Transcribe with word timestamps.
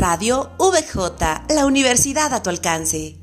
Radio 0.00 0.50
VJ, 0.58 1.52
la 1.54 1.66
universidad 1.66 2.32
a 2.32 2.42
tu 2.42 2.48
alcance. 2.48 3.18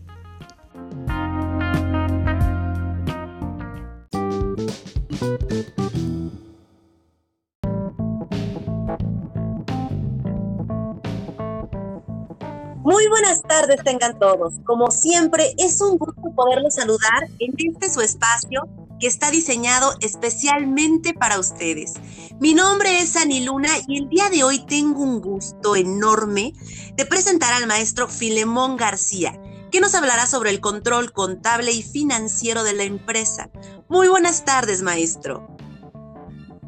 Muy 12.83 13.07
buenas 13.07 13.41
tardes 13.41 13.83
tengan 13.83 14.19
todos. 14.19 14.53
Como 14.63 14.91
siempre, 14.91 15.55
es 15.57 15.81
un 15.81 15.97
gusto 15.97 16.21
poderlos 16.35 16.75
saludar 16.75 17.23
en 17.39 17.55
este 17.57 17.89
su 17.91 18.01
espacio 18.01 18.61
que 18.99 19.07
está 19.07 19.31
diseñado 19.31 19.93
especialmente 20.01 21.13
para 21.13 21.39
ustedes. 21.39 21.93
Mi 22.39 22.53
nombre 22.53 22.99
es 22.99 23.15
Ani 23.15 23.43
Luna 23.43 23.69
y 23.87 23.97
el 23.97 24.09
día 24.09 24.29
de 24.29 24.43
hoy 24.43 24.65
tengo 24.65 25.01
un 25.01 25.21
gusto 25.21 25.75
enorme 25.75 26.53
de 26.95 27.05
presentar 27.05 27.53
al 27.53 27.67
maestro 27.67 28.07
Filemón 28.07 28.77
García, 28.77 29.39
que 29.71 29.81
nos 29.81 29.95
hablará 29.95 30.25
sobre 30.25 30.49
el 30.49 30.59
control 30.59 31.11
contable 31.11 31.71
y 31.71 31.83
financiero 31.83 32.63
de 32.63 32.73
la 32.73 32.83
empresa. 32.83 33.49
Muy 33.89 34.07
buenas 34.07 34.45
tardes, 34.45 34.81
maestro. 34.81 35.47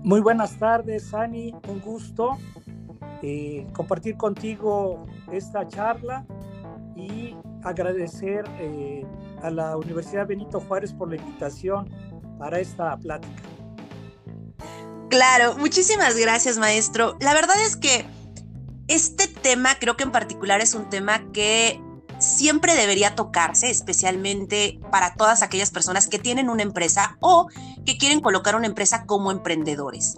Muy 0.03 0.21
buenas 0.21 0.57
tardes, 0.57 1.13
Ani. 1.13 1.53
Un 1.67 1.81
gusto 1.81 2.37
eh, 3.21 3.67
compartir 3.73 4.15
contigo 4.17 5.05
esta 5.31 5.67
charla 5.67 6.25
y 6.95 7.35
agradecer 7.63 8.45
eh, 8.59 9.05
a 9.41 9.49
la 9.49 9.77
Universidad 9.77 10.27
Benito 10.27 10.59
Juárez 10.61 10.93
por 10.93 11.09
la 11.09 11.17
invitación 11.17 11.89
para 12.39 12.59
esta 12.59 12.97
plática. 12.97 13.43
Claro, 15.09 15.57
muchísimas 15.57 16.15
gracias 16.15 16.57
maestro. 16.57 17.17
La 17.19 17.33
verdad 17.33 17.61
es 17.63 17.75
que 17.75 18.05
este 18.87 19.27
tema 19.27 19.77
creo 19.79 19.95
que 19.97 20.03
en 20.03 20.11
particular 20.11 20.61
es 20.61 20.73
un 20.73 20.89
tema 20.89 21.31
que 21.31 21.79
siempre 22.19 22.75
debería 22.75 23.15
tocarse, 23.15 23.69
especialmente 23.69 24.79
para 24.91 25.13
todas 25.15 25.41
aquellas 25.41 25.71
personas 25.71 26.07
que 26.07 26.19
tienen 26.19 26.49
una 26.49 26.63
empresa 26.63 27.17
o 27.19 27.47
que 27.85 27.97
quieren 27.97 28.19
colocar 28.19 28.55
una 28.55 28.67
empresa 28.67 29.05
como 29.05 29.31
emprendedores. 29.31 30.15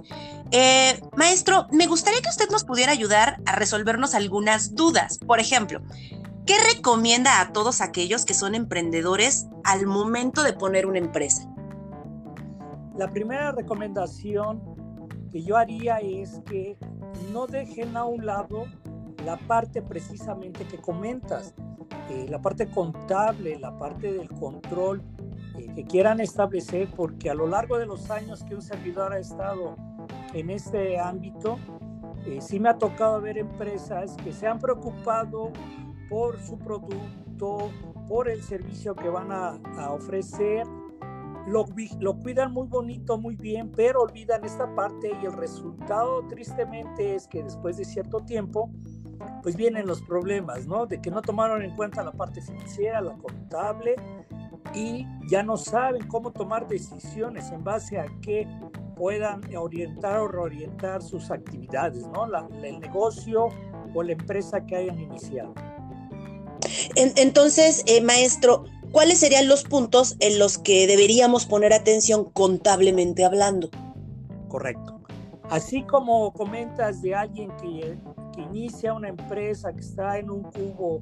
Eh, 0.51 0.99
maestro, 1.15 1.67
me 1.71 1.87
gustaría 1.87 2.21
que 2.21 2.29
usted 2.29 2.49
nos 2.49 2.63
pudiera 2.63 2.91
ayudar 2.91 3.39
a 3.45 3.55
resolvernos 3.55 4.15
algunas 4.15 4.75
dudas. 4.75 5.19
Por 5.19 5.39
ejemplo, 5.39 5.81
¿qué 6.45 6.57
recomienda 6.73 7.39
a 7.39 7.53
todos 7.53 7.81
aquellos 7.81 8.25
que 8.25 8.33
son 8.33 8.55
emprendedores 8.55 9.45
al 9.63 9.85
momento 9.85 10.43
de 10.43 10.53
poner 10.53 10.85
una 10.85 10.97
empresa? 10.97 11.50
La 12.97 13.07
primera 13.07 13.51
recomendación 13.51 14.61
que 15.31 15.41
yo 15.41 15.57
haría 15.57 15.97
es 15.97 16.41
que 16.45 16.77
no 17.31 17.47
dejen 17.47 17.95
a 17.95 18.05
un 18.05 18.25
lado 18.25 18.65
la 19.25 19.37
parte 19.37 19.81
precisamente 19.81 20.65
que 20.65 20.77
comentas, 20.77 21.53
eh, 22.09 22.25
la 22.29 22.41
parte 22.41 22.69
contable, 22.69 23.57
la 23.59 23.77
parte 23.77 24.11
del 24.11 24.29
control 24.29 25.01
eh, 25.57 25.71
que 25.73 25.85
quieran 25.85 26.19
establecer, 26.19 26.89
porque 26.95 27.29
a 27.29 27.33
lo 27.33 27.47
largo 27.47 27.77
de 27.77 27.85
los 27.85 28.09
años 28.11 28.43
que 28.43 28.55
un 28.55 28.61
servidor 28.61 29.13
ha 29.13 29.19
estado 29.19 29.77
en 30.33 30.49
este 30.49 30.99
ámbito, 30.99 31.57
eh, 32.25 32.39
sí 32.41 32.59
me 32.59 32.69
ha 32.69 32.77
tocado 32.77 33.21
ver 33.21 33.37
empresas 33.37 34.17
que 34.23 34.33
se 34.33 34.47
han 34.47 34.59
preocupado 34.59 35.51
por 36.09 36.39
su 36.39 36.57
producto, 36.57 37.69
por 38.07 38.29
el 38.29 38.43
servicio 38.43 38.95
que 38.95 39.09
van 39.09 39.31
a, 39.31 39.59
a 39.77 39.93
ofrecer, 39.93 40.65
lo, 41.47 41.65
lo, 41.99 42.17
cuidan 42.17 42.53
muy 42.53 42.67
bonito, 42.67 43.17
muy 43.17 43.35
bien, 43.35 43.71
pero 43.71 44.01
olvidan 44.01 44.43
esta 44.45 44.73
parte 44.75 45.11
y 45.21 45.25
el 45.25 45.33
resultado 45.33 46.25
tristemente 46.27 47.15
es 47.15 47.27
que 47.27 47.43
después 47.43 47.77
de 47.77 47.85
cierto 47.85 48.19
tiempo, 48.19 48.69
pues 49.43 49.55
vienen 49.55 49.87
los 49.87 50.01
problemas, 50.01 50.65
¿no? 50.67 50.85
De 50.85 51.01
que 51.01 51.11
no 51.11 51.21
tomaron 51.21 51.63
en 51.63 51.75
cuenta 51.75 52.03
la 52.03 52.11
parte 52.11 52.41
financiera, 52.41 53.01
la 53.01 53.13
contable 53.13 53.95
y 54.73 55.05
ya 55.27 55.43
no 55.43 55.57
saben 55.57 56.07
cómo 56.07 56.31
tomar 56.31 56.67
decisiones 56.67 57.51
en 57.51 57.63
base 57.63 57.99
a 57.99 58.05
que 58.21 58.47
puedan 58.95 59.41
orientar 59.55 60.19
o 60.19 60.27
reorientar 60.27 61.01
sus 61.01 61.31
actividades, 61.31 62.07
¿no? 62.07 62.25
El 62.63 62.79
negocio 62.79 63.49
o 63.93 64.03
la 64.03 64.11
empresa 64.11 64.65
que 64.65 64.75
hayan 64.75 64.99
iniciado. 64.99 65.53
Entonces, 66.95 67.83
eh, 67.87 68.01
maestro, 68.01 68.65
¿cuáles 68.91 69.19
serían 69.19 69.47
los 69.47 69.63
puntos 69.63 70.15
en 70.19 70.39
los 70.39 70.57
que 70.57 70.87
deberíamos 70.87 71.45
poner 71.45 71.73
atención 71.73 72.25
contablemente 72.25 73.25
hablando? 73.25 73.69
Correcto. 74.47 74.99
Así 75.49 75.83
como 75.83 76.31
comentas 76.31 77.01
de 77.01 77.15
alguien 77.15 77.51
que, 77.61 77.97
inicia 78.37 78.93
una 78.93 79.09
empresa, 79.09 79.73
que 79.73 79.81
está 79.81 80.17
en 80.17 80.31
un 80.31 80.43
cubo 80.43 81.01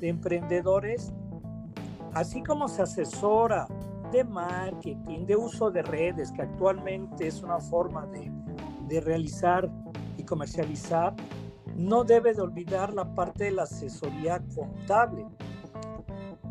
de 0.00 0.08
emprendedores, 0.08 1.12
así 2.14 2.42
como 2.42 2.68
se 2.68 2.82
asesora 2.82 3.68
de 4.10 4.24
marketing, 4.24 5.26
de 5.26 5.36
uso 5.36 5.70
de 5.70 5.82
redes, 5.82 6.32
que 6.32 6.42
actualmente 6.42 7.26
es 7.26 7.42
una 7.42 7.60
forma 7.60 8.06
de, 8.06 8.32
de 8.88 9.00
realizar 9.00 9.70
y 10.16 10.24
comercializar, 10.24 11.14
no 11.76 12.02
debe 12.02 12.32
de 12.32 12.40
olvidar 12.40 12.92
la 12.94 13.14
parte 13.14 13.44
de 13.44 13.50
la 13.52 13.62
asesoría 13.64 14.42
contable 14.54 15.26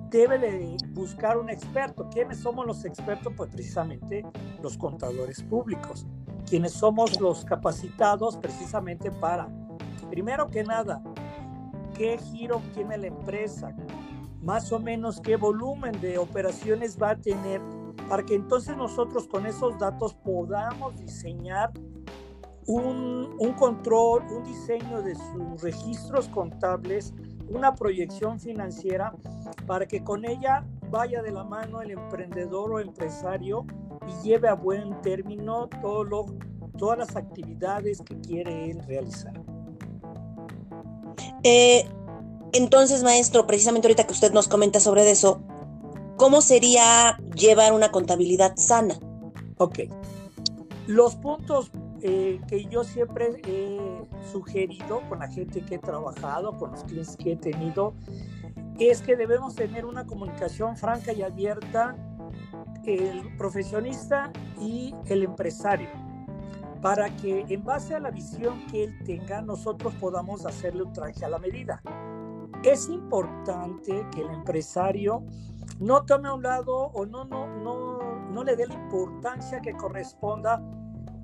debe 0.09 0.39
de 0.39 0.77
buscar 0.89 1.37
un 1.37 1.49
experto. 1.49 2.09
¿Quiénes 2.09 2.39
somos 2.39 2.65
los 2.65 2.85
expertos? 2.85 3.33
Pues 3.35 3.49
precisamente 3.51 4.25
los 4.61 4.77
contadores 4.77 5.41
públicos, 5.43 6.05
quienes 6.47 6.73
somos 6.73 7.19
los 7.19 7.45
capacitados 7.45 8.37
precisamente 8.37 9.11
para, 9.11 9.47
primero 10.09 10.49
que 10.49 10.63
nada, 10.63 11.01
qué 11.95 12.17
giro 12.17 12.61
tiene 12.73 12.97
la 12.97 13.07
empresa, 13.07 13.75
más 14.41 14.71
o 14.71 14.79
menos 14.79 15.19
qué 15.21 15.35
volumen 15.35 15.99
de 16.01 16.17
operaciones 16.17 16.97
va 17.01 17.11
a 17.11 17.15
tener, 17.15 17.61
para 18.07 18.23
que 18.23 18.35
entonces 18.35 18.75
nosotros 18.75 19.27
con 19.27 19.45
esos 19.45 19.77
datos 19.77 20.15
podamos 20.15 20.97
diseñar 20.97 21.71
un, 22.65 23.35
un 23.37 23.53
control, 23.53 24.23
un 24.31 24.43
diseño 24.43 25.01
de 25.01 25.15
sus 25.15 25.61
registros 25.61 26.27
contables, 26.29 27.13
una 27.49 27.75
proyección 27.75 28.39
financiera 28.39 29.13
para 29.65 29.87
que 29.87 30.03
con 30.03 30.25
ella 30.25 30.65
vaya 30.89 31.21
de 31.21 31.31
la 31.31 31.43
mano 31.43 31.81
el 31.81 31.91
emprendedor 31.91 32.71
o 32.73 32.79
empresario 32.79 33.65
y 34.07 34.27
lleve 34.27 34.47
a 34.47 34.53
buen 34.53 35.01
término 35.01 35.67
todo 35.81 36.03
lo, 36.03 36.25
todas 36.77 36.97
las 36.97 37.15
actividades 37.15 38.01
que 38.01 38.19
quiere 38.19 38.71
él 38.71 38.81
realizar. 38.87 39.33
Eh, 41.43 41.85
entonces, 42.53 43.03
maestro, 43.03 43.45
precisamente 43.45 43.87
ahorita 43.87 44.05
que 44.05 44.13
usted 44.13 44.31
nos 44.31 44.47
comenta 44.47 44.79
sobre 44.79 45.09
eso, 45.09 45.41
¿cómo 46.17 46.41
sería 46.41 47.17
llevar 47.35 47.73
una 47.73 47.91
contabilidad 47.91 48.53
sana? 48.57 48.95
Ok. 49.57 49.79
Los 50.87 51.15
puntos 51.15 51.71
eh, 52.01 52.39
que 52.47 52.65
yo 52.65 52.83
siempre 52.83 53.41
he 53.45 54.07
sugerido 54.31 55.01
con 55.09 55.19
la 55.19 55.27
gente 55.27 55.61
que 55.61 55.75
he 55.75 55.79
trabajado, 55.79 56.57
con 56.57 56.71
los 56.71 56.83
clientes 56.83 57.15
que 57.17 57.33
he 57.33 57.35
tenido, 57.35 57.93
es 58.79 59.01
que 59.01 59.15
debemos 59.15 59.55
tener 59.55 59.85
una 59.85 60.05
comunicación 60.05 60.77
franca 60.77 61.11
y 61.13 61.21
abierta 61.21 61.95
el 62.85 63.35
profesionista 63.37 64.31
y 64.59 64.95
el 65.07 65.23
empresario 65.23 65.89
para 66.81 67.09
que 67.17 67.45
en 67.49 67.63
base 67.63 67.95
a 67.95 67.99
la 67.99 68.09
visión 68.09 68.65
que 68.67 68.85
él 68.85 68.97
tenga 69.05 69.41
nosotros 69.41 69.93
podamos 69.95 70.45
hacerle 70.45 70.83
un 70.83 70.93
traje 70.93 71.25
a 71.25 71.29
la 71.29 71.39
medida. 71.39 71.81
Es 72.63 72.89
importante 72.89 74.05
que 74.13 74.21
el 74.21 74.29
empresario 74.29 75.23
no 75.79 76.05
tome 76.05 76.29
a 76.29 76.33
un 76.33 76.43
lado 76.43 76.91
o 76.93 77.05
no, 77.05 77.25
no, 77.25 77.47
no, 77.47 77.99
no 78.29 78.43
le 78.43 78.55
dé 78.55 78.67
la 78.67 78.75
importancia 78.75 79.61
que 79.61 79.73
corresponda 79.73 80.61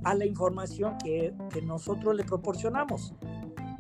a 0.06 0.14
la 0.14 0.26
información 0.26 0.98
que, 1.04 1.34
que 1.52 1.62
nosotros 1.62 2.16
le 2.16 2.24
proporcionamos. 2.24 3.14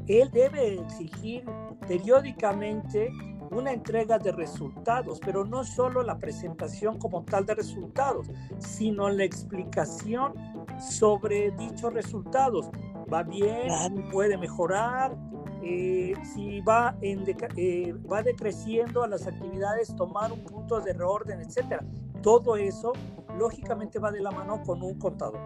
Él 0.07 0.29
debe 0.31 0.73
exigir 0.73 1.45
periódicamente 1.87 3.11
una 3.51 3.71
entrega 3.71 4.19
de 4.19 4.31
resultados, 4.31 5.19
pero 5.23 5.45
no 5.45 5.63
solo 5.63 6.03
la 6.03 6.17
presentación 6.17 6.97
como 6.99 7.23
tal 7.23 7.45
de 7.45 7.55
resultados, 7.55 8.29
sino 8.59 9.09
la 9.09 9.23
explicación 9.23 10.33
sobre 10.79 11.51
dichos 11.51 11.93
resultados. 11.93 12.69
¿Va 13.11 13.23
bien? 13.23 13.69
¿Puede 14.11 14.37
mejorar? 14.37 15.15
Eh, 15.63 16.13
si 16.23 16.61
va, 16.61 16.95
en 17.01 17.23
eh, 17.55 17.93
va 18.11 18.21
decreciendo 18.21 19.03
a 19.03 19.07
las 19.07 19.25
actividades, 19.25 19.95
tomar 19.95 20.31
un 20.31 20.43
punto 20.43 20.79
de 20.81 20.93
reorden, 20.93 21.41
etcétera. 21.41 21.83
Todo 22.21 22.55
eso, 22.55 22.93
lógicamente, 23.37 23.97
va 23.97 24.11
de 24.11 24.21
la 24.21 24.31
mano 24.31 24.61
con 24.63 24.83
un 24.83 24.99
contador. 24.99 25.39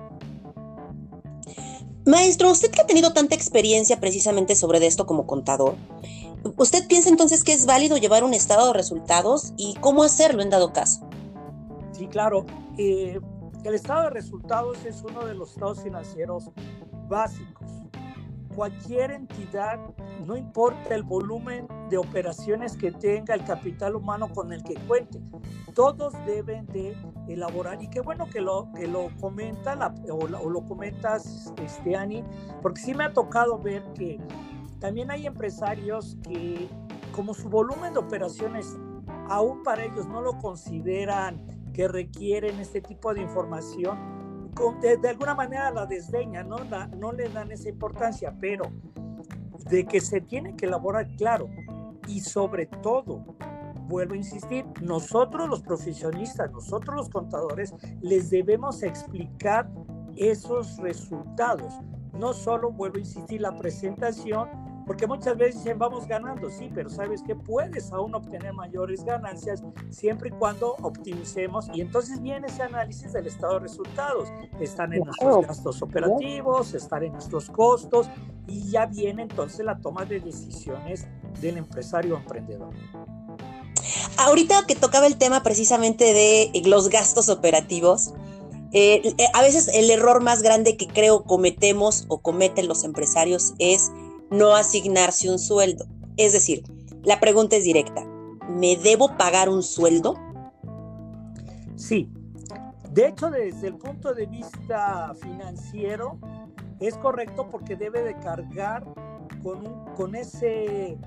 Maestro, 2.06 2.50
usted 2.50 2.72
que 2.72 2.82
ha 2.82 2.88
tenido 2.88 3.14
tanta 3.14 3.36
experiencia 3.36 4.00
precisamente 4.00 4.56
sobre 4.56 4.86
esto 4.86 5.06
como 5.06 5.28
contador, 5.28 5.76
¿usted 6.58 6.88
piensa 6.88 7.10
entonces 7.10 7.44
que 7.44 7.54
es 7.54 7.66
válido 7.66 7.98
llevar 7.98 8.24
un 8.24 8.34
estado 8.34 8.68
de 8.68 8.74
resultados 8.74 9.54
y 9.58 9.76
cómo 9.76 10.04
hacerlo 10.04 10.42
en 10.42 10.50
dado 10.50 10.74
caso? 10.74 11.08
Sí, 11.92 12.08
claro. 12.08 12.46
Eh, 12.78 13.20
el 13.66 13.76
estado 13.76 14.04
de 14.04 14.10
resultados 14.12 14.78
es 14.86 15.04
uno 15.04 15.26
de 15.26 15.34
los 15.34 15.52
estados 15.52 15.84
financieros 15.84 16.50
básicos. 17.08 17.68
cualquier 18.56 19.12
entidad, 19.12 19.80
no 20.26 20.36
importa 20.36 20.96
el 20.96 21.04
volumen 21.04 21.68
de 21.90 21.98
operaciones 21.98 22.76
que 22.76 22.92
tenga, 22.92 23.34
el 23.34 23.44
capital 23.46 23.96
humano 23.96 24.34
con 24.34 24.52
el 24.52 24.64
que 24.64 24.74
cuente, 24.88 25.22
todos 25.74 26.14
deben 26.26 26.66
de 26.68 26.96
elaborar, 27.34 27.82
y 27.82 27.88
qué 27.90 28.02
bueno 28.02 28.28
que 28.30 28.42
lo, 28.42 28.70
que 28.74 28.88
lo 28.88 29.10
comenta 29.20 29.94
o, 30.12 30.28
lo 30.28 30.66
comentas, 30.66 31.54
este, 31.64 31.96
Ani, 31.96 32.24
porque 32.62 32.82
sí 32.82 32.94
me 32.94 33.06
ha 33.06 33.14
tocado 33.14 33.60
ver 33.60 33.84
que 33.94 34.20
también 34.80 35.12
hay 35.12 35.26
empresarios 35.26 36.18
que 36.24 36.68
como 37.12 37.34
su 37.34 37.50
volumen 37.50 37.94
de 37.94 38.00
operaciones 38.00 38.78
aún 39.30 39.64
para 39.64 39.84
ellos 39.84 40.08
no 40.08 40.22
lo 40.22 40.38
consideran 40.38 41.42
que 41.74 41.88
requieren 41.88 42.60
este 42.60 42.82
tipo 42.82 43.14
de 43.14 43.22
información, 43.22 44.50
de, 44.82 45.10
alguna 45.10 45.36
manera 45.36 45.72
la 45.72 45.86
desdeñan, 45.86 46.50
no 46.50 47.12
le 47.14 47.30
dan 47.30 47.52
esa 47.52 47.70
importancia, 47.70 48.36
pero 48.40 48.66
de 49.70 49.86
que 49.86 50.02
se 50.02 50.22
tiene 50.22 50.56
que 50.56 50.66
elaborar 50.66 51.08
claro 51.16 51.48
y 52.08 52.22
sobre 52.22 52.66
todo, 52.66 53.24
vuelvo 53.90 54.14
a 54.14 54.18
insistir, 54.18 54.66
nosotros 54.82 55.50
los 55.50 55.62
profesionistas, 55.64 56.52
nosotros 56.52 56.96
los 56.96 57.10
contadores, 57.10 57.74
les 58.02 58.30
debemos 58.30 58.84
explicar 58.84 59.70
esos 60.16 60.78
resultados. 60.78 61.74
No 62.14 62.34
solo, 62.34 62.72
vuelvo 62.72 62.98
a 62.98 63.00
insistir, 63.00 63.42
la 63.42 63.56
presentación, 63.58 64.50
porque 64.86 65.08
muchas 65.08 65.38
veces 65.38 65.64
dicen, 65.64 65.78
vamos 65.78 66.08
ganando, 66.08 66.50
sí, 66.50 66.70
pero 66.74 66.90
sabes 66.90 67.22
que 67.22 67.36
puedes 67.36 67.92
aún 67.92 68.16
obtener 68.16 68.54
mayores 68.54 69.04
ganancias 69.04 69.64
siempre 69.90 70.30
y 70.30 70.32
cuando 70.32 70.76
optimicemos. 70.82 71.70
Y 71.74 71.82
entonces 71.82 72.22
viene 72.22 72.48
ese 72.48 72.64
análisis 72.64 73.14
del 73.14 73.28
estado 73.28 73.54
de 73.54 73.60
resultados. 73.60 74.30
Están 74.60 74.94
en 74.94 75.04
nuestros 75.04 75.46
gastos 75.46 75.82
operativos, 75.82 76.74
están 76.74 77.04
en 77.04 77.14
nuestros 77.14 77.50
costos 77.50 78.10
y 78.48 78.72
ya 78.72 78.88
viene 78.88 79.24
entonces 79.24 79.64
la 79.66 79.78
toma 79.78 80.06
de 80.06 80.20
decisiones 80.20 81.08
del 81.40 81.58
empresario 81.58 82.18
emprendedor. 82.18 82.74
Ahorita 84.20 84.66
que 84.68 84.76
tocaba 84.76 85.08
el 85.08 85.18
tema 85.18 85.44
precisamente 85.44 86.14
de 86.14 86.52
los 86.66 86.90
gastos 86.90 87.30
operativos, 87.30 88.14
eh, 88.74 89.02
eh, 89.18 89.26
a 89.34 89.42
veces 89.42 89.70
el 89.70 89.90
error 89.90 90.22
más 90.22 90.42
grande 90.42 90.76
que 90.76 90.88
creo 90.88 91.24
cometemos 91.24 92.04
o 92.10 92.20
cometen 92.20 92.68
los 92.68 92.84
empresarios 92.84 93.54
es 93.60 93.92
no 94.30 94.56
asignarse 94.56 95.30
un 95.30 95.40
sueldo. 95.40 95.86
Es 96.18 96.34
decir, 96.34 96.64
la 97.04 97.22
pregunta 97.22 97.56
es 97.56 97.64
directa. 97.64 98.04
¿Me 98.50 98.76
debo 98.76 99.16
pagar 99.16 99.48
un 99.48 99.64
sueldo? 99.64 100.16
Sí. 101.78 102.10
De 102.92 103.08
hecho, 103.08 103.30
desde 103.30 103.68
el 103.68 103.78
punto 103.78 104.14
de 104.14 104.26
vista 104.26 105.14
financiero, 105.22 106.20
es 106.82 106.98
correcto 106.98 107.48
porque 107.50 107.78
debe 107.78 108.04
de 108.04 108.20
cargar 108.20 108.84
con, 109.42 109.86
con 109.96 110.14
ese 110.16 110.98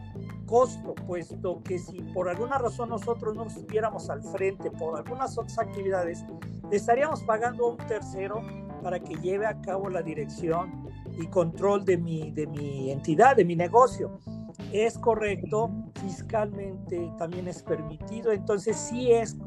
costo, 0.53 0.95
puesto 1.07 1.63
que 1.63 1.79
si 1.79 2.03
por 2.13 2.29
alguna 2.29 2.59
razón 2.59 2.91
nosotros 2.91 3.35
no 3.35 3.47
estuviéramos 3.47 4.11
al 4.11 4.23
frente 4.23 4.71
por 4.71 4.99
algunas 4.99 5.39
otras 5.39 5.59
actividades, 5.59 6.27
estaríamos 6.71 7.23
pagando 7.23 7.65
a 7.65 7.71
un 7.71 7.79
tercero 7.79 8.43
para 8.83 9.01
que 9.01 9.15
lleve 9.15 9.47
a 9.47 9.59
cabo 9.63 9.89
la 9.89 10.03
dirección 10.03 10.91
y 11.19 11.27
control 11.29 11.87
de 11.87 11.97
mi, 11.97 12.33
de 12.33 12.47
mi 12.47 12.91
entidad, 12.91 13.35
de 13.35 13.47
mi 13.47 13.57
negocio. 13.57 14.19
Es 14.73 14.99
correcto, 14.99 15.71
fiscalmente 15.95 17.11
también 17.17 17.49
es 17.49 17.63
permitido, 17.63 18.31
entonces 18.31 18.77
sí 18.77 19.11
es, 19.11 19.39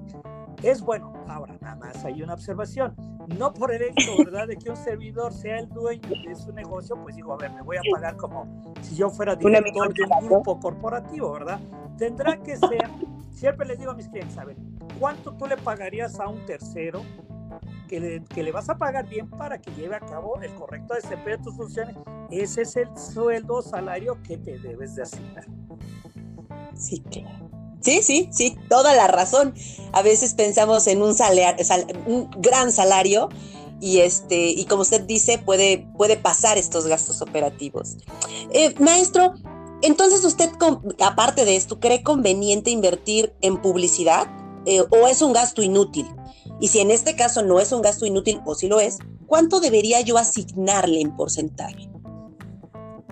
es 0.63 0.81
bueno. 0.81 1.13
Ahora, 1.28 1.56
nada 1.62 1.75
más 1.75 2.04
hay 2.04 2.24
una 2.24 2.34
observación. 2.34 2.96
No 3.27 3.54
por 3.54 3.74
el 3.74 3.81
hecho, 3.81 4.18
¿verdad?, 4.18 4.48
de 4.48 4.57
que 4.57 4.69
un 4.69 4.77
servidor 4.77 5.33
sea 5.33 5.60
el 5.60 5.69
dueño 5.69 6.10
de 6.10 6.36
su 6.36 6.51
negocio, 6.51 6.95
pues 7.01 7.16
digo, 7.16 7.33
a 7.33 7.38
ver, 7.38 7.51
me 7.51 7.62
voy 7.62 7.77
a 7.77 7.81
pagar 7.92 8.16
como 8.18 8.74
si 8.81 8.95
yo 8.95 9.10
fuera 9.10 9.36
director 9.36 9.94
de 9.94 10.04
un 10.04 10.27
grupo 10.27 10.60
corporativo, 10.60 11.33
¿verdad? 11.33 11.60
Tendrá 11.98 12.38
que 12.38 12.56
ser, 12.57 12.89
siempre 13.31 13.68
les 13.68 13.80
digo 13.80 13.92
a 13.92 13.95
mis 13.95 14.07
clientes, 14.07 14.38
a 14.38 14.45
ver, 14.45 14.57
¿cuánto 15.00 15.33
tú 15.33 15.48
le 15.48 15.57
pagarías 15.57 16.19
a 16.19 16.27
un 16.27 16.45
tercero 16.45 17.01
que 17.88 18.00
le, 18.00 18.24
que 18.24 18.44
le, 18.44 18.51
vas 18.51 18.69
a 18.69 18.77
pagar 18.77 19.07
bien 19.07 19.30
para 19.30 19.60
que 19.60 19.71
lleve 19.71 19.95
a 19.95 20.00
cabo 20.00 20.42
el 20.42 20.54
correcto 20.56 20.94
desempeño 20.95 21.38
de 21.38 21.44
tus 21.44 21.56
funciones. 21.56 21.95
Ese 22.31 22.63
es 22.63 22.75
el 22.75 22.98
sueldo 22.98 23.56
o 23.56 23.62
salario 23.62 24.18
que 24.24 24.38
te 24.38 24.57
debes 24.60 24.95
de 24.95 25.04
asignar. 25.04 25.45
Sí, 26.74 27.04
Sí, 27.85 28.01
sí, 28.01 28.29
sí, 28.31 28.57
toda 28.67 28.95
la 28.95 29.05
razón. 29.05 29.53
A 29.93 30.01
veces 30.01 30.33
pensamos 30.33 30.87
en 30.87 31.03
un, 31.03 31.13
salario, 31.13 31.63
un 32.07 32.31
gran 32.39 32.71
salario 32.71 33.29
y 33.79 33.99
este 33.99 34.47
y 34.47 34.65
como 34.65 34.81
usted 34.81 35.01
dice 35.01 35.37
puede 35.37 35.85
puede 35.95 36.17
pasar 36.17 36.57
estos 36.57 36.87
gastos 36.87 37.21
operativos. 37.21 37.97
Eh, 38.51 38.73
maestro, 38.79 39.35
entonces 39.83 40.25
usted 40.25 40.49
aparte 41.05 41.45
de 41.45 41.55
esto 41.55 41.79
cree 41.79 42.01
conveniente 42.01 42.71
invertir 42.71 43.35
en 43.41 43.61
publicidad 43.61 44.25
eh, 44.65 44.81
o 44.81 45.07
es 45.07 45.21
un 45.21 45.33
gasto 45.33 45.61
inútil? 45.61 46.07
Y 46.59 46.69
si 46.69 46.79
en 46.79 46.89
este 46.89 47.15
caso 47.15 47.43
no 47.43 47.59
es 47.59 47.71
un 47.71 47.83
gasto 47.83 48.07
inútil 48.07 48.41
o 48.45 48.55
si 48.55 48.67
lo 48.67 48.79
es, 48.79 48.97
¿cuánto 49.27 49.59
debería 49.59 50.01
yo 50.01 50.17
asignarle 50.17 51.01
en 51.01 51.15
porcentaje? 51.15 51.87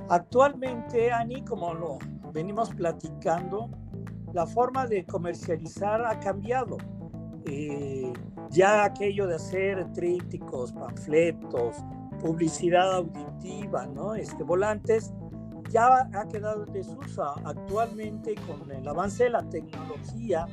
Actualmente, 0.09 1.11
Ani, 1.11 1.43
como 1.43 1.75
lo 1.75 1.99
venimos 2.31 2.69
platicando, 2.69 3.69
la 4.33 4.47
forma 4.47 4.87
de 4.87 5.05
comercializar 5.05 6.03
ha 6.05 6.19
cambiado. 6.19 6.77
Eh, 7.45 8.11
ya 8.49 8.83
aquello 8.83 9.27
de 9.27 9.35
hacer 9.35 9.91
trípticos, 9.93 10.71
panfletos, 10.73 11.77
publicidad 12.19 12.95
auditiva, 12.95 13.85
¿no? 13.85 14.15
Este, 14.15 14.43
volantes, 14.43 15.13
ya 15.69 16.09
ha 16.13 16.27
quedado 16.27 16.65
en 16.65 16.73
desuso. 16.73 17.23
Actualmente, 17.45 18.35
con 18.47 18.69
el 18.71 18.87
avance 18.87 19.25
de 19.25 19.29
la 19.31 19.47
tecnología, 19.49 20.47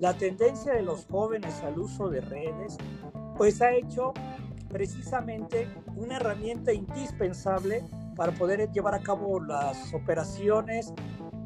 la 0.00 0.14
tendencia 0.14 0.72
de 0.72 0.82
los 0.82 1.06
jóvenes 1.06 1.62
al 1.62 1.78
uso 1.78 2.08
de 2.08 2.20
redes, 2.20 2.78
pues 3.36 3.60
ha 3.62 3.72
hecho 3.72 4.12
precisamente 4.68 5.68
una 5.96 6.16
herramienta 6.16 6.72
indispensable 6.72 7.84
para 8.16 8.32
poder 8.32 8.70
llevar 8.70 8.94
a 8.94 9.00
cabo 9.00 9.40
las 9.40 9.92
operaciones 9.92 10.92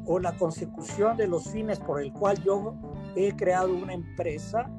o 0.05 0.19
la 0.19 0.35
consecución 0.37 1.17
de 1.17 1.27
los 1.27 1.49
fines 1.49 1.79
por 1.79 2.01
el 2.01 2.11
cual 2.13 2.41
yo 2.43 2.75
he 3.15 3.35
creado 3.35 3.73
una 3.73 3.93
empresa, 3.93 4.69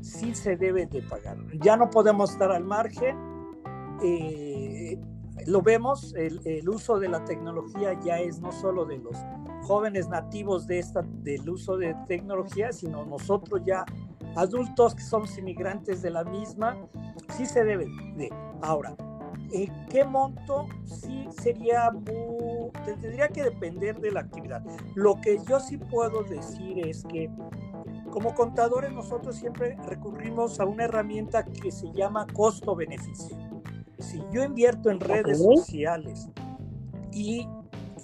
sí 0.00 0.34
se 0.34 0.56
debe 0.56 0.86
de 0.86 1.02
pagar. 1.02 1.36
Ya 1.60 1.76
no 1.76 1.90
podemos 1.90 2.32
estar 2.32 2.52
al 2.52 2.64
margen. 2.64 3.16
Eh, 4.02 4.98
lo 5.46 5.62
vemos, 5.62 6.14
el, 6.14 6.40
el, 6.44 6.68
uso 6.68 6.98
de 6.98 7.08
la 7.08 7.24
tecnología 7.24 7.98
ya 8.04 8.18
es 8.18 8.40
no 8.40 8.52
solo 8.52 8.84
de 8.84 8.98
los 8.98 9.16
jóvenes 9.62 10.08
nativos 10.08 10.66
de 10.66 10.78
esta, 10.78 11.02
del 11.02 11.48
uso 11.48 11.76
de 11.76 11.94
tecnología, 12.06 12.72
sino 12.72 13.04
nosotros 13.04 13.62
ya 13.64 13.84
adultos 14.36 14.94
que 14.94 15.02
somos 15.02 15.36
inmigrantes 15.38 16.02
de 16.02 16.10
la 16.10 16.24
misma, 16.24 16.76
sí 17.36 17.46
se 17.46 17.64
debe 17.64 17.86
de. 18.16 18.30
Ahora, 18.62 18.94
¿en 19.52 19.86
qué 19.86 20.04
monto? 20.04 20.66
Sí 20.84 21.26
sería 21.40 21.90
muy, 21.90 22.51
tendría 22.82 23.28
que 23.28 23.42
depender 23.42 24.00
de 24.00 24.12
la 24.12 24.20
actividad. 24.20 24.62
Lo 24.94 25.20
que 25.20 25.38
yo 25.48 25.60
sí 25.60 25.76
puedo 25.76 26.22
decir 26.22 26.86
es 26.86 27.04
que 27.04 27.30
como 28.10 28.34
contadores 28.34 28.92
nosotros 28.92 29.36
siempre 29.36 29.76
recurrimos 29.86 30.60
a 30.60 30.66
una 30.66 30.84
herramienta 30.84 31.44
que 31.44 31.70
se 31.70 31.90
llama 31.92 32.26
costo-beneficio. 32.32 33.36
Si 33.98 34.22
yo 34.32 34.44
invierto 34.44 34.90
en 34.90 35.00
redes 35.00 35.38
sociales 35.38 36.28
y 37.10 37.48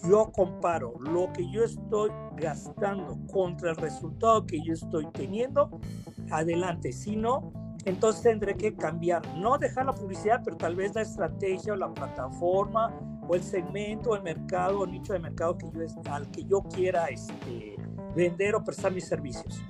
yo 0.08 0.30
comparo 0.32 0.94
lo 1.00 1.32
que 1.32 1.50
yo 1.50 1.64
estoy 1.64 2.10
gastando 2.36 3.18
contra 3.32 3.70
el 3.70 3.76
resultado 3.76 4.46
que 4.46 4.60
yo 4.62 4.72
estoy 4.72 5.06
teniendo, 5.12 5.70
adelante. 6.30 6.92
Si 6.92 7.16
no, 7.16 7.52
entonces 7.84 8.22
tendré 8.22 8.56
que 8.56 8.74
cambiar, 8.74 9.22
no 9.36 9.58
dejar 9.58 9.86
la 9.86 9.94
publicidad, 9.94 10.40
pero 10.44 10.56
tal 10.56 10.76
vez 10.76 10.94
la 10.94 11.02
estrategia 11.02 11.72
o 11.72 11.76
la 11.76 11.92
plataforma 11.92 13.17
o 13.28 13.34
el 13.34 13.42
segmento, 13.42 14.16
el 14.16 14.22
mercado 14.22 14.80
o 14.80 14.86
nicho 14.86 15.12
de 15.12 15.18
mercado 15.18 15.56
que 15.58 15.66
yo, 15.70 15.80
al 16.10 16.30
que 16.30 16.44
yo 16.44 16.62
quiera 16.62 17.06
este, 17.06 17.76
vender 18.16 18.54
o 18.54 18.64
prestar 18.64 18.90
mis 18.90 19.06
servicios. 19.06 19.62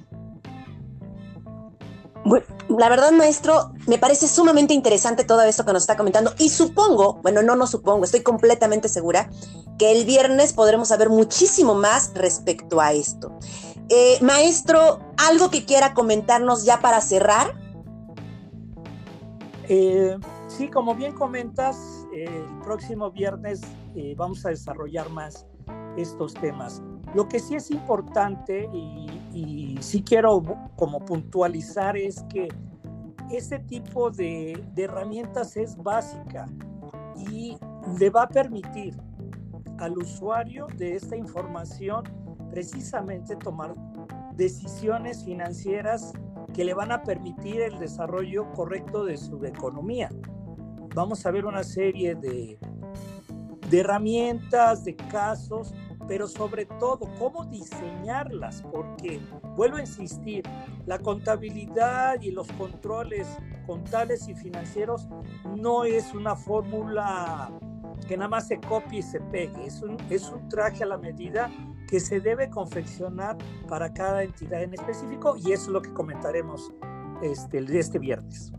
Bueno, 2.24 2.44
la 2.68 2.88
verdad, 2.88 3.10
maestro, 3.12 3.72
me 3.86 3.96
parece 3.98 4.28
sumamente 4.28 4.74
interesante 4.74 5.24
todo 5.24 5.42
esto 5.42 5.64
que 5.64 5.72
nos 5.72 5.84
está 5.84 5.96
comentando 5.96 6.34
y 6.38 6.50
supongo, 6.50 7.20
bueno, 7.22 7.42
no, 7.42 7.56
no 7.56 7.66
supongo, 7.66 8.04
estoy 8.04 8.20
completamente 8.20 8.88
segura 8.88 9.30
que 9.78 9.92
el 9.92 10.04
viernes 10.04 10.52
podremos 10.52 10.88
saber 10.88 11.08
muchísimo 11.08 11.74
más 11.74 12.12
respecto 12.14 12.80
a 12.80 12.92
esto. 12.92 13.32
Eh, 13.88 14.18
maestro, 14.20 15.00
¿algo 15.16 15.50
que 15.50 15.64
quiera 15.64 15.94
comentarnos 15.94 16.64
ya 16.64 16.80
para 16.80 17.00
cerrar? 17.00 17.54
Eh, 19.68 20.18
sí, 20.48 20.68
como 20.68 20.94
bien 20.94 21.14
comentas, 21.14 21.97
el 22.12 22.44
próximo 22.62 23.10
viernes 23.10 23.60
eh, 23.94 24.14
vamos 24.16 24.44
a 24.46 24.50
desarrollar 24.50 25.10
más 25.10 25.46
estos 25.96 26.34
temas. 26.34 26.82
Lo 27.14 27.28
que 27.28 27.38
sí 27.38 27.54
es 27.54 27.70
importante 27.70 28.68
y, 28.72 29.06
sí 29.80 30.02
quiero 30.02 30.42
como 30.74 30.98
puntualizar 30.98 31.96
es 31.96 32.24
que 32.24 32.48
este 33.30 33.60
tipo 33.60 34.10
de, 34.10 34.60
de 34.74 34.82
herramientas 34.82 35.56
es 35.56 35.76
básica 35.76 36.46
y 37.30 37.56
le 38.00 38.10
va 38.10 38.22
a 38.22 38.28
permitir 38.28 38.96
al 39.78 39.96
usuario 39.96 40.66
de 40.76 40.96
esta 40.96 41.16
información 41.16 42.02
precisamente 42.50 43.36
tomar 43.36 43.74
decisiones 44.34 45.24
financieras 45.24 46.12
que 46.52 46.64
le 46.64 46.74
van 46.74 46.90
a 46.90 47.02
permitir 47.02 47.60
el 47.60 47.78
desarrollo 47.78 48.50
correcto 48.52 49.04
de 49.04 49.16
su 49.16 49.44
economía. 49.44 50.10
Vamos 50.98 51.24
a 51.26 51.30
ver 51.30 51.46
una 51.46 51.62
serie 51.62 52.16
de, 52.16 52.58
de 53.70 53.78
herramientas, 53.78 54.82
de 54.82 54.96
casos, 54.96 55.72
pero 56.08 56.26
sobre 56.26 56.66
todo 56.66 57.08
cómo 57.20 57.44
diseñarlas, 57.44 58.62
porque 58.72 59.20
vuelvo 59.54 59.76
a 59.76 59.82
insistir, 59.82 60.42
la 60.86 60.98
contabilidad 60.98 62.20
y 62.20 62.32
los 62.32 62.50
controles 62.54 63.28
contables 63.64 64.26
y 64.26 64.34
financieros 64.34 65.06
no 65.56 65.84
es 65.84 66.12
una 66.14 66.34
fórmula 66.34 67.52
que 68.08 68.16
nada 68.16 68.30
más 68.30 68.48
se 68.48 68.58
copie 68.58 68.98
y 68.98 69.02
se 69.02 69.20
pegue, 69.20 69.66
es 69.66 69.80
un, 69.82 69.96
es 70.10 70.28
un 70.32 70.48
traje 70.48 70.82
a 70.82 70.86
la 70.86 70.98
medida 70.98 71.48
que 71.88 72.00
se 72.00 72.18
debe 72.18 72.50
confeccionar 72.50 73.38
para 73.68 73.94
cada 73.94 74.24
entidad 74.24 74.64
en 74.64 74.74
específico 74.74 75.36
y 75.36 75.52
eso 75.52 75.66
es 75.66 75.68
lo 75.68 75.80
que 75.80 75.92
comentaremos 75.92 76.72
este, 77.22 77.64
este 77.78 78.00
viernes. 78.00 78.52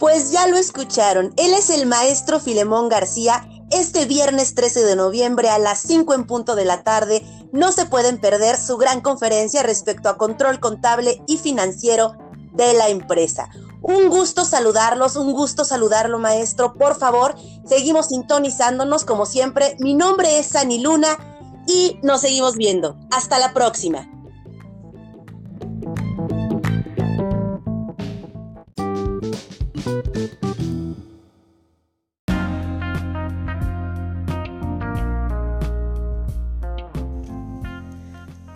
Pues 0.00 0.30
ya 0.30 0.46
lo 0.46 0.56
escucharon, 0.56 1.34
él 1.36 1.52
es 1.52 1.68
el 1.68 1.84
maestro 1.84 2.40
Filemón 2.40 2.88
García. 2.88 3.46
Este 3.70 4.06
viernes 4.06 4.54
13 4.54 4.82
de 4.82 4.96
noviembre 4.96 5.50
a 5.50 5.58
las 5.58 5.78
5 5.80 6.14
en 6.14 6.24
punto 6.24 6.56
de 6.56 6.64
la 6.64 6.82
tarde 6.82 7.22
no 7.52 7.70
se 7.70 7.84
pueden 7.84 8.18
perder 8.18 8.56
su 8.56 8.78
gran 8.78 9.02
conferencia 9.02 9.62
respecto 9.62 10.08
a 10.08 10.16
control 10.16 10.58
contable 10.58 11.22
y 11.26 11.36
financiero 11.36 12.16
de 12.54 12.72
la 12.72 12.88
empresa. 12.88 13.50
Un 13.82 14.08
gusto 14.08 14.46
saludarlos, 14.46 15.16
un 15.16 15.34
gusto 15.34 15.66
saludarlo 15.66 16.18
maestro. 16.18 16.72
Por 16.72 16.98
favor, 16.98 17.34
seguimos 17.66 18.06
sintonizándonos 18.06 19.04
como 19.04 19.26
siempre. 19.26 19.76
Mi 19.80 19.92
nombre 19.92 20.38
es 20.38 20.46
Sani 20.46 20.80
Luna 20.80 21.18
y 21.66 21.98
nos 22.02 22.22
seguimos 22.22 22.56
viendo. 22.56 22.96
Hasta 23.10 23.38
la 23.38 23.52
próxima. 23.52 24.08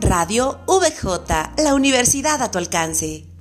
Radio 0.01 0.61
VJ, 0.69 1.63
la 1.63 1.75
universidad 1.75 2.41
a 2.41 2.51
tu 2.51 2.59
alcance. 2.59 3.34